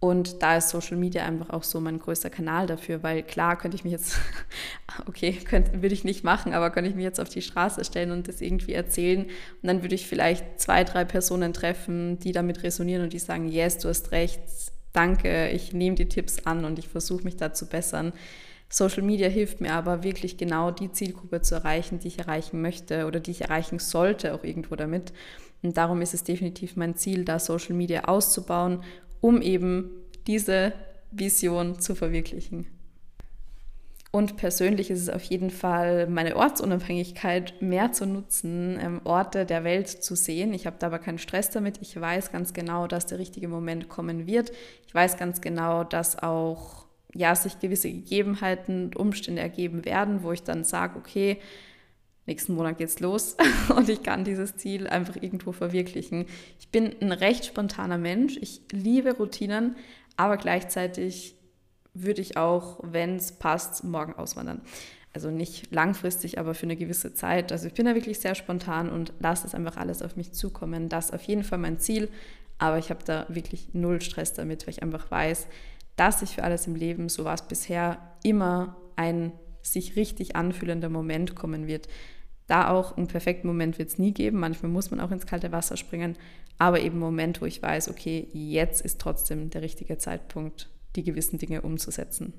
[0.00, 3.76] und da ist Social Media einfach auch so mein größter Kanal dafür, weil klar könnte
[3.76, 4.16] ich mich jetzt,
[5.08, 8.12] okay, könnte, würde ich nicht machen, aber könnte ich mich jetzt auf die Straße stellen
[8.12, 9.24] und das irgendwie erzählen.
[9.24, 13.48] Und dann würde ich vielleicht zwei, drei Personen treffen, die damit resonieren und die sagen,
[13.48, 14.40] yes, du hast recht,
[14.92, 18.12] danke, ich nehme die Tipps an und ich versuche mich da zu bessern.
[18.70, 23.06] Social Media hilft mir aber wirklich genau die Zielgruppe zu erreichen, die ich erreichen möchte
[23.06, 25.12] oder die ich erreichen sollte, auch irgendwo damit.
[25.62, 28.84] Und darum ist es definitiv mein Ziel, da Social Media auszubauen,
[29.20, 29.90] um eben
[30.26, 30.72] diese
[31.10, 32.66] Vision zu verwirklichen.
[34.10, 39.64] Und persönlich ist es auf jeden Fall meine Ortsunabhängigkeit mehr zu nutzen, ähm, Orte der
[39.64, 40.54] Welt zu sehen.
[40.54, 41.78] Ich habe da aber keinen Stress damit.
[41.82, 44.50] Ich weiß ganz genau, dass der richtige Moment kommen wird.
[44.86, 50.32] Ich weiß ganz genau, dass auch ja, sich gewisse Gegebenheiten und Umstände ergeben werden, wo
[50.32, 51.38] ich dann sage, okay,
[52.28, 53.36] nächsten Monat geht's los
[53.76, 56.26] und ich kann dieses Ziel einfach irgendwo verwirklichen.
[56.60, 58.38] Ich bin ein recht spontaner Mensch.
[58.40, 59.74] Ich liebe Routinen,
[60.16, 61.34] aber gleichzeitig
[61.94, 64.62] würde ich auch, wenn es passt, morgen auswandern.
[65.12, 67.50] Also nicht langfristig, aber für eine gewisse Zeit.
[67.50, 70.88] Also ich bin da wirklich sehr spontan und lasse es einfach alles auf mich zukommen.
[70.88, 72.08] Das ist auf jeden Fall mein Ziel,
[72.58, 75.48] aber ich habe da wirklich null Stress damit, weil ich einfach weiß,
[75.96, 80.88] dass ich für alles im Leben, so war es bisher, immer ein sich richtig anfühlender
[80.88, 81.88] Moment kommen wird.
[82.48, 84.40] Da auch einen perfekten Moment wird es nie geben.
[84.40, 86.16] Manchmal muss man auch ins kalte Wasser springen,
[86.58, 91.38] aber eben Moment, wo ich weiß, okay, jetzt ist trotzdem der richtige Zeitpunkt, die gewissen
[91.38, 92.32] Dinge umzusetzen.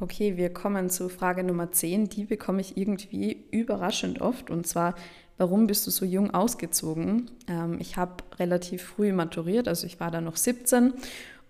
[0.00, 2.08] Okay, wir kommen zu Frage Nummer 10.
[2.08, 4.48] Die bekomme ich irgendwie überraschend oft.
[4.48, 4.94] Und zwar,
[5.36, 7.30] warum bist du so jung ausgezogen?
[7.48, 10.94] Ähm, ich habe relativ früh maturiert, also ich war da noch 17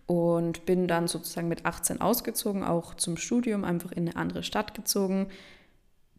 [0.06, 4.74] und bin dann sozusagen mit 18 ausgezogen, auch zum Studium, einfach in eine andere Stadt
[4.74, 5.28] gezogen.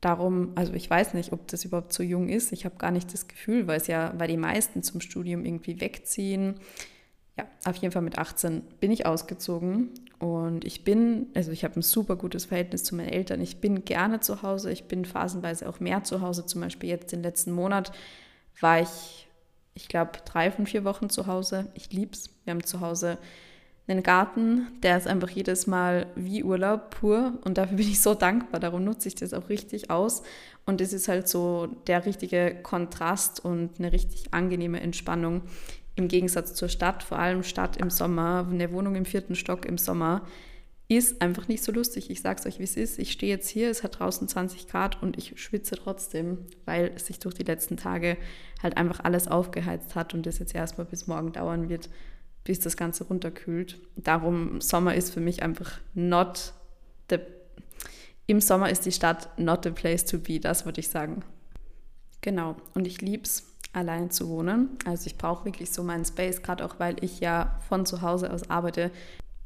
[0.01, 2.51] Darum, also ich weiß nicht, ob das überhaupt so jung ist.
[2.51, 5.79] Ich habe gar nicht das Gefühl, weil es ja, weil die meisten zum Studium irgendwie
[5.79, 6.55] wegziehen
[7.37, 11.79] ja, auf jeden Fall mit 18 bin ich ausgezogen und ich bin, also ich habe
[11.79, 13.41] ein super gutes Verhältnis zu meinen Eltern.
[13.41, 16.45] Ich bin gerne zu Hause, ich bin phasenweise auch mehr zu Hause.
[16.45, 17.91] Zum Beispiel jetzt den letzten Monat
[18.59, 19.27] war ich,
[19.73, 21.67] ich glaube, drei von vier Wochen zu Hause.
[21.73, 22.29] Ich liebe es.
[22.43, 23.17] Wir haben zu Hause
[23.87, 28.13] einen Garten, der ist einfach jedes Mal wie Urlaub pur und dafür bin ich so
[28.13, 28.59] dankbar.
[28.59, 30.23] Darum nutze ich das auch richtig aus
[30.65, 35.41] und es ist halt so der richtige Kontrast und eine richtig angenehme Entspannung
[35.95, 39.77] im Gegensatz zur Stadt, vor allem Stadt im Sommer, eine Wohnung im vierten Stock im
[39.77, 40.25] Sommer,
[40.87, 42.09] ist einfach nicht so lustig.
[42.09, 42.99] Ich sage es euch, wie es ist.
[42.99, 47.19] Ich stehe jetzt hier, es hat draußen 20 Grad und ich schwitze trotzdem, weil sich
[47.19, 48.17] durch die letzten Tage
[48.61, 51.89] halt einfach alles aufgeheizt hat und das jetzt erstmal bis morgen dauern wird,
[52.43, 53.79] bis das Ganze runterkühlt.
[53.95, 56.53] Darum, Sommer ist für mich einfach not
[57.09, 57.17] the.
[58.27, 61.23] Im Sommer ist die Stadt not the place to be, das würde ich sagen.
[62.21, 64.69] Genau, und ich liebe es, allein zu wohnen.
[64.85, 68.31] Also ich brauche wirklich so meinen Space, gerade auch weil ich ja von zu Hause
[68.31, 68.91] aus arbeite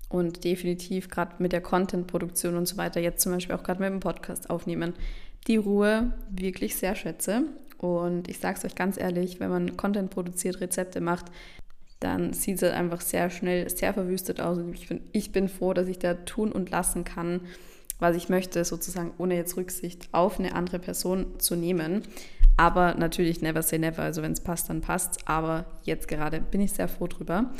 [0.10, 3.90] und definitiv gerade mit der Content-Produktion und so weiter, jetzt zum Beispiel auch gerade mit
[3.90, 4.94] dem Podcast aufnehmen,
[5.48, 7.44] die Ruhe wirklich sehr schätze.
[7.78, 11.26] Und ich sage es euch ganz ehrlich, wenn man Content produziert, Rezepte macht,
[12.00, 14.58] dann sieht es halt einfach sehr schnell sehr verwüstet aus.
[14.58, 17.42] Und ich bin, ich bin froh, dass ich da tun und lassen kann,
[18.00, 22.04] was ich möchte, sozusagen ohne jetzt Rücksicht auf eine andere Person zu nehmen.
[22.58, 24.04] Aber natürlich never say never.
[24.04, 25.28] Also wenn es passt, dann passt.
[25.28, 27.52] Aber jetzt gerade bin ich sehr froh drüber.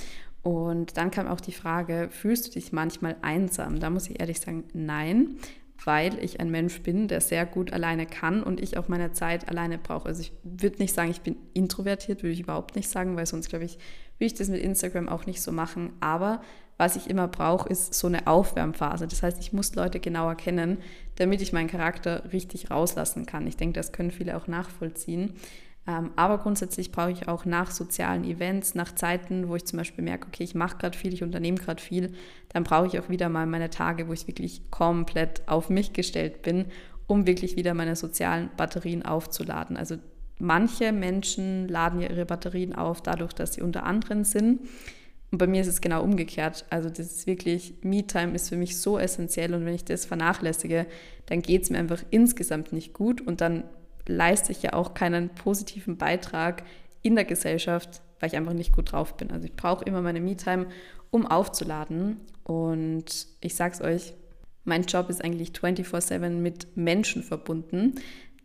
[0.44, 3.80] Und dann kam auch die Frage, fühlst du dich manchmal einsam?
[3.80, 5.38] Da muss ich ehrlich sagen, nein,
[5.84, 9.50] weil ich ein Mensch bin, der sehr gut alleine kann und ich auch meine Zeit
[9.50, 10.08] alleine brauche.
[10.08, 13.50] Also ich würde nicht sagen, ich bin introvertiert, würde ich überhaupt nicht sagen, weil sonst
[13.50, 13.78] glaube ich,
[14.18, 15.94] würde ich das mit Instagram auch nicht so machen.
[16.00, 16.42] Aber
[16.78, 19.08] was ich immer brauche, ist so eine Aufwärmphase.
[19.08, 20.80] Das heißt, ich muss Leute genauer kennen,
[21.16, 23.48] damit ich meinen Charakter richtig rauslassen kann.
[23.48, 25.36] Ich denke, das können viele auch nachvollziehen.
[25.88, 30.04] Ähm, aber grundsätzlich brauche ich auch nach sozialen Events, nach Zeiten, wo ich zum Beispiel
[30.04, 32.14] merke, okay, ich mache gerade viel, ich unternehme gerade viel,
[32.50, 36.42] dann brauche ich auch wieder mal meine Tage, wo ich wirklich komplett auf mich gestellt
[36.42, 36.66] bin,
[37.08, 39.78] um wirklich wieder meine sozialen Batterien aufzuladen.
[39.78, 39.98] Also
[40.40, 44.62] manche Menschen laden ja ihre Batterien auf dadurch, dass sie unter anderen sind.
[45.32, 46.66] Und bei mir ist es genau umgekehrt.
[46.70, 50.86] Also das ist wirklich, Me-Time ist für mich so essentiell und wenn ich das vernachlässige,
[51.26, 53.64] dann geht es mir einfach insgesamt nicht gut und dann
[54.08, 56.64] leiste ich ja auch keinen positiven Beitrag
[57.02, 59.32] in der Gesellschaft, weil ich einfach nicht gut drauf bin.
[59.32, 60.68] Also ich brauche immer meine Me-Time,
[61.12, 62.18] um aufzuladen.
[62.44, 64.14] Und ich sag's euch,
[64.64, 67.96] mein Job ist eigentlich 24/7 mit Menschen verbunden.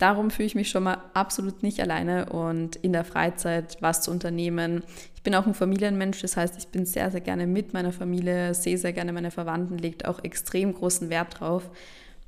[0.01, 4.11] Darum fühle ich mich schon mal absolut nicht alleine und in der Freizeit was zu
[4.11, 4.83] unternehmen.
[5.15, 8.55] Ich bin auch ein Familienmensch, das heißt, ich bin sehr, sehr gerne mit meiner Familie,
[8.55, 11.71] sehe sehr gerne meine Verwandten, legt auch extrem großen Wert drauf.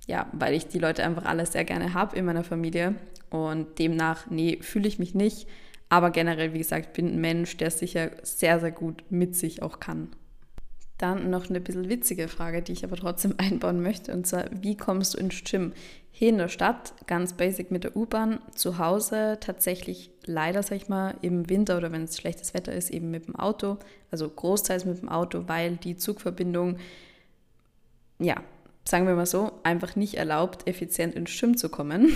[0.07, 2.97] Ja, weil ich die Leute einfach alle sehr gerne habe in meiner Familie
[3.31, 5.49] und demnach, nee, fühle ich mich nicht.
[5.89, 9.81] Aber generell, wie gesagt, bin ein Mensch, der sicher sehr, sehr gut mit sich auch
[9.81, 10.09] kann.
[10.99, 14.13] Dann noch eine bisschen witzige Frage, die ich aber trotzdem einbauen möchte.
[14.13, 15.73] Und zwar, wie kommst du ins Gym?
[16.15, 20.89] Hier in der Stadt, ganz basic mit der U-Bahn, zu Hause tatsächlich leider, sag ich
[20.89, 23.79] mal, im Winter oder wenn es schlechtes Wetter ist, eben mit dem Auto.
[24.11, 26.77] Also großteils mit dem Auto, weil die Zugverbindung,
[28.19, 28.37] ja,
[28.85, 32.13] sagen wir mal so, einfach nicht erlaubt, effizient ins Gym zu kommen.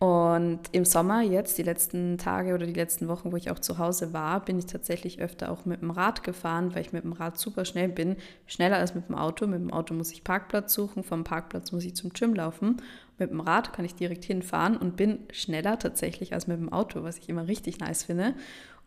[0.00, 3.78] Und im Sommer, jetzt die letzten Tage oder die letzten Wochen, wo ich auch zu
[3.78, 7.12] Hause war, bin ich tatsächlich öfter auch mit dem Rad gefahren, weil ich mit dem
[7.12, 8.16] Rad super schnell bin.
[8.46, 9.48] Schneller als mit dem Auto.
[9.48, 12.76] Mit dem Auto muss ich Parkplatz suchen, vom Parkplatz muss ich zum Gym laufen.
[13.18, 17.02] Mit dem Rad kann ich direkt hinfahren und bin schneller tatsächlich als mit dem Auto,
[17.02, 18.34] was ich immer richtig nice finde.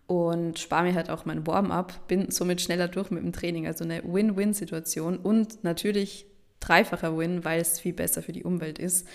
[0.08, 3.68] Und spare mir halt auch mein Warm-up, bin somit schneller durch mit dem Training.
[3.68, 6.26] Also eine Win-Win-Situation und natürlich
[6.62, 9.06] dreifacher Win, weil es viel besser für die Umwelt ist.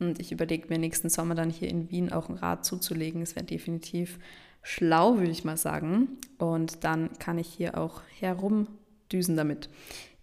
[0.00, 3.22] Und ich überlege mir nächsten Sommer dann hier in Wien auch ein Rad zuzulegen.
[3.22, 4.18] Es wäre definitiv
[4.62, 6.18] schlau, würde ich mal sagen.
[6.38, 9.68] Und dann kann ich hier auch herumdüsen damit.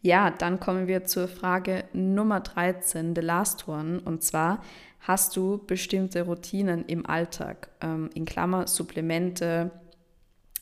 [0.02, 4.02] Ja, dann kommen wir zur Frage Nummer 13, the last one.
[4.02, 4.64] Und zwar,
[5.00, 7.70] hast du bestimmte Routinen im Alltag?
[7.82, 9.72] Ähm, in Klammer Supplemente,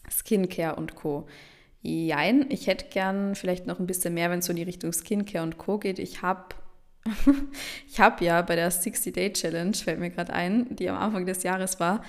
[0.09, 1.25] Skincare und Co.
[1.81, 4.91] Jein, ich hätte gern vielleicht noch ein bisschen mehr, wenn es so in die Richtung
[4.91, 5.77] Skincare und Co.
[5.77, 5.99] geht.
[5.99, 6.55] Ich habe
[7.87, 11.79] ich habe ja bei der 60-Day-Challenge, fällt mir gerade ein, die am Anfang des Jahres
[11.79, 12.03] war,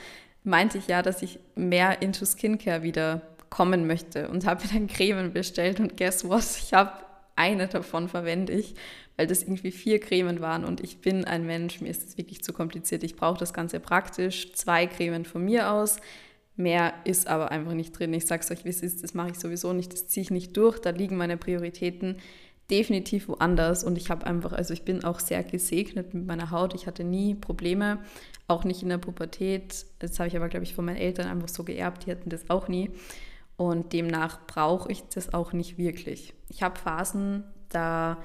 [0.45, 5.33] meinte ich ja, dass ich mehr into Skincare wieder kommen möchte und habe dann Cremen
[5.33, 6.45] bestellt und guess what?
[6.63, 6.93] Ich habe
[7.37, 8.75] eine davon verwende ich,
[9.17, 12.43] weil das irgendwie vier Cremen waren und ich bin ein Mensch, mir ist das wirklich
[12.43, 13.03] zu kompliziert.
[13.03, 15.97] Ich brauche das Ganze praktisch, zwei Cremen von mir aus.
[16.57, 18.13] Mehr ist aber einfach nicht drin.
[18.13, 20.31] Ich sage es euch, wie es ist, das mache ich sowieso nicht, das ziehe ich
[20.31, 22.17] nicht durch, da liegen meine Prioritäten
[22.71, 26.75] definitiv woanders und ich habe einfach, also ich bin auch sehr gesegnet mit meiner Haut.
[26.75, 27.99] Ich hatte nie Probleme,
[28.47, 29.87] auch nicht in der Pubertät.
[29.99, 32.49] Das habe ich aber, glaube ich, von meinen Eltern einfach so geerbt, die hatten das
[32.49, 32.91] auch nie.
[33.57, 36.33] Und demnach brauche ich das auch nicht wirklich.
[36.49, 38.17] Ich habe Phasen, da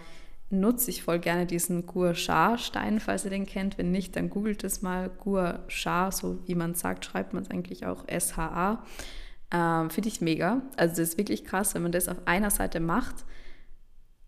[0.50, 3.78] nutze ich voll gerne diesen Gua Sha Stein, falls ihr den kennt.
[3.78, 5.10] Wenn nicht, dann googelt es mal.
[5.10, 8.84] Gua Sha, so wie man sagt, schreibt man es eigentlich auch S-H-A.
[9.52, 10.62] Ähm, Finde ich mega.
[10.78, 13.26] Also das ist wirklich krass, wenn man das auf einer Seite macht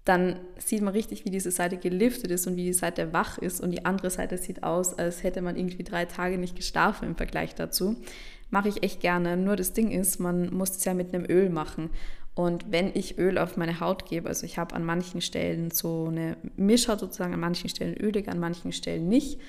[0.07, 3.59] dann sieht man richtig, wie diese Seite geliftet ist und wie die Seite wach ist
[3.59, 7.15] und die andere Seite sieht aus, als hätte man irgendwie drei Tage nicht geschlafen im
[7.15, 7.97] Vergleich dazu.
[8.49, 9.35] Mache ich echt gerne.
[9.35, 11.89] Nur das Ding ist, man muss es ja mit einem Öl machen.
[12.35, 16.05] Und wenn ich Öl auf meine Haut gebe, also ich habe an manchen Stellen so
[16.07, 19.41] eine Mischer sozusagen, an manchen Stellen ölig, an manchen Stellen nicht.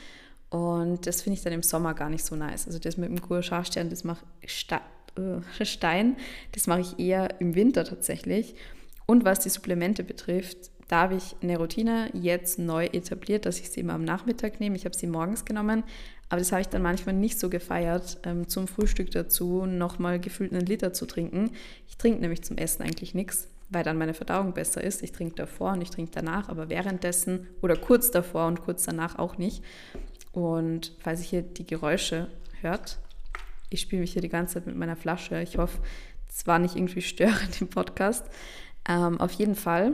[0.50, 2.66] Und das finde ich dann im Sommer gar nicht so nice.
[2.66, 6.16] Also das mit dem Gurscharstern, das mache äh, Stein,
[6.52, 8.56] das mache ich eher im Winter tatsächlich.
[9.10, 13.70] Und was die Supplemente betrifft, da habe ich eine Routine jetzt neu etabliert, dass ich
[13.70, 14.76] sie immer am Nachmittag nehme.
[14.76, 15.82] Ich habe sie morgens genommen,
[16.28, 20.52] aber das habe ich dann manchmal nicht so gefeiert, ähm, zum Frühstück dazu nochmal gefühlt
[20.52, 21.52] einen Liter zu trinken.
[21.88, 25.02] Ich trinke nämlich zum Essen eigentlich nichts, weil dann meine Verdauung besser ist.
[25.02, 29.18] Ich trinke davor und ich trinke danach, aber währenddessen oder kurz davor und kurz danach
[29.18, 29.64] auch nicht.
[30.32, 32.28] Und falls ihr hier die Geräusche
[32.60, 32.98] hört,
[33.70, 35.40] ich spiele mich hier die ganze Zeit mit meiner Flasche.
[35.40, 35.78] Ich hoffe,
[36.28, 38.26] es war nicht irgendwie störend im Podcast.
[38.86, 39.92] Ähm, auf jeden Fall,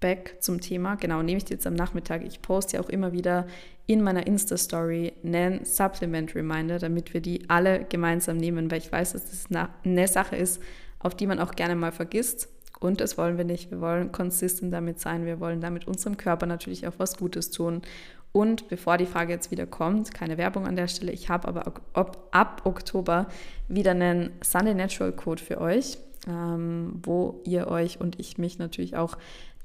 [0.00, 2.24] back zum Thema, genau, nehme ich dir jetzt am Nachmittag.
[2.24, 3.46] Ich poste ja auch immer wieder
[3.86, 9.30] in meiner Insta-Story einen Supplement-Reminder, damit wir die alle gemeinsam nehmen, weil ich weiß, dass
[9.30, 9.46] das
[9.84, 10.62] eine Sache ist,
[10.98, 12.48] auf die man auch gerne mal vergisst.
[12.80, 13.70] Und das wollen wir nicht.
[13.70, 15.24] Wir wollen konsistent damit sein.
[15.24, 17.82] Wir wollen damit unserem Körper natürlich auch was Gutes tun.
[18.30, 21.72] Und bevor die Frage jetzt wieder kommt, keine Werbung an der Stelle, ich habe aber
[21.94, 23.26] ab Oktober
[23.68, 28.96] wieder einen Sunday Natural Code für euch ähm, wo ihr euch und ich mich natürlich
[28.96, 29.16] auch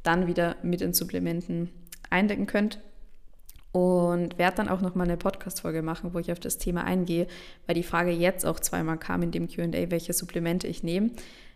[0.02, 1.70] dann wieder mit den Supplementen
[2.10, 2.80] eindecken könnt.
[3.72, 7.26] Und werde dann auch nochmal eine Podcast-Folge machen, wo ich auf das Thema eingehe,
[7.66, 11.10] weil die Frage jetzt auch zweimal kam in dem QA, welche Supplemente ich nehme.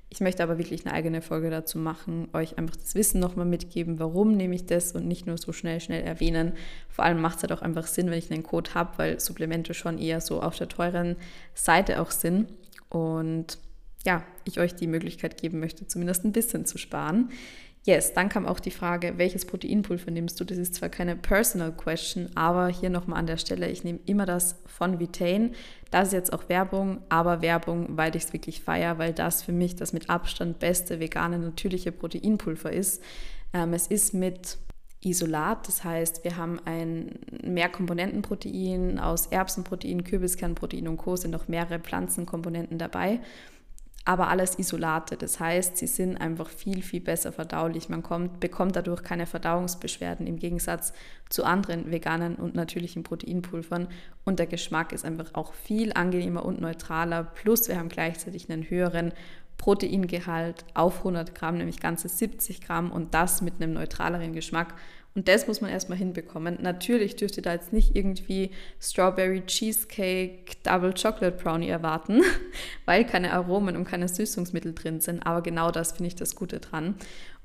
[0.10, 4.00] Ich möchte aber wirklich eine eigene Folge dazu machen, euch einfach das Wissen nochmal mitgeben,
[4.00, 6.54] warum nehme ich das und nicht nur so schnell, schnell erwähnen.
[6.90, 9.74] Vor allem macht es halt auch einfach Sinn, wenn ich einen Code habe, weil Supplemente
[9.74, 11.18] schon eher so auf der teuren
[11.54, 12.48] Seite auch sind.
[12.90, 13.60] Und
[14.08, 17.30] ja, ich euch die Möglichkeit geben möchte, zumindest ein bisschen zu sparen.
[17.86, 20.46] Yes, dann kam auch die Frage, welches Proteinpulver nimmst du?
[20.46, 24.26] Das ist zwar keine Personal Question, aber hier nochmal an der Stelle, ich nehme immer
[24.26, 25.56] das von Vitain.
[25.92, 29.52] Das ist jetzt auch Werbung, aber Werbung, weil ich es wirklich feiere, weil das für
[29.52, 33.04] mich das mit Abstand beste vegane, natürliche Proteinpulver ist.
[33.54, 34.58] Ähm, es ist mit
[35.04, 41.18] Isolat, das heißt, wir haben ein Mehrkomponentenprotein aus Erbsenprotein, Kürbiskernprotein und Co.
[41.18, 43.20] sind noch mehrere Pflanzenkomponenten dabei
[44.08, 45.18] aber alles Isolate.
[45.18, 47.90] Das heißt, sie sind einfach viel, viel besser verdaulich.
[47.90, 50.94] Man kommt, bekommt dadurch keine Verdauungsbeschwerden im Gegensatz
[51.28, 53.90] zu anderen veganen und natürlichen Proteinpulvern.
[54.24, 57.26] Und der Geschmack ist einfach auch viel angenehmer und neutraler.
[57.26, 59.12] Plus wir haben gleichzeitig einen höheren
[59.58, 64.76] Proteingehalt auf 100 Gramm, nämlich ganze 70 Gramm und das mit einem neutraleren Geschmack.
[65.18, 66.60] Und das muss man erstmal hinbekommen.
[66.62, 72.22] Natürlich dürft ihr da jetzt nicht irgendwie Strawberry Cheesecake Double Chocolate Brownie erwarten,
[72.86, 75.26] weil keine Aromen und keine Süßungsmittel drin sind.
[75.26, 76.94] Aber genau das finde ich das Gute dran.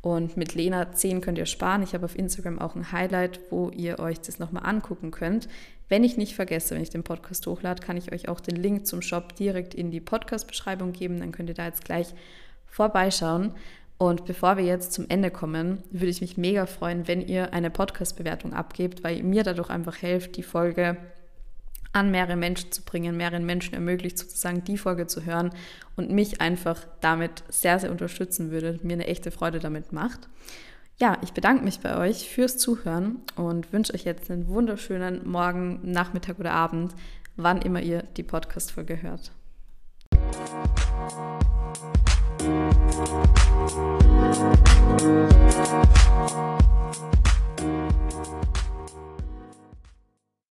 [0.02, 1.82] Und mit Lena 10 könnt ihr sparen.
[1.82, 5.48] Ich habe auf Instagram auch ein Highlight, wo ihr euch das nochmal angucken könnt.
[5.92, 8.86] Wenn ich nicht vergesse, wenn ich den Podcast hochlade, kann ich euch auch den Link
[8.86, 11.20] zum Shop direkt in die Podcast-Beschreibung geben.
[11.20, 12.14] Dann könnt ihr da jetzt gleich
[12.64, 13.52] vorbeischauen.
[13.98, 17.68] Und bevor wir jetzt zum Ende kommen, würde ich mich mega freuen, wenn ihr eine
[17.68, 20.96] Podcast-Bewertung abgebt, weil ihr mir dadurch einfach helft, die Folge
[21.92, 25.50] an mehrere Menschen zu bringen, mehreren Menschen ermöglicht, sozusagen die Folge zu hören
[25.96, 30.30] und mich einfach damit sehr, sehr unterstützen würde, mir eine echte Freude damit macht
[31.02, 35.80] ja, ich bedanke mich bei euch fürs Zuhören und wünsche euch jetzt einen wunderschönen Morgen,
[35.82, 36.94] Nachmittag oder Abend,
[37.34, 39.32] wann immer ihr die Podcast-Folge hört.